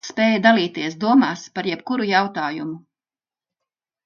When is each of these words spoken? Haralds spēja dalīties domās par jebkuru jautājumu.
Haralds 0.03 0.11
spēja 0.15 0.37
dalīties 0.45 0.95
domās 1.03 1.43
par 1.59 1.69
jebkuru 1.73 2.09
jautājumu. 2.13 2.75